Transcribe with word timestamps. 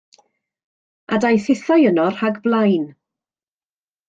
A 1.15 1.19
daeth 1.25 1.49
hithau 1.53 1.85
yno 1.91 2.07
rhag 2.17 2.41
blaen. 2.49 2.89